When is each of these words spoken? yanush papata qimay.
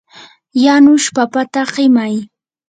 yanush 0.63 1.07
papata 1.15 1.61
qimay. 1.73 2.15